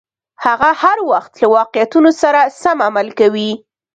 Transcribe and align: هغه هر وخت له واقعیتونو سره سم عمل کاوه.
هغه 0.45 0.69
هر 0.81 0.97
وخت 1.11 1.33
له 1.41 1.47
واقعیتونو 1.57 2.11
سره 2.21 2.39
سم 2.61 2.77
عمل 2.87 3.07
کاوه. 3.19 3.49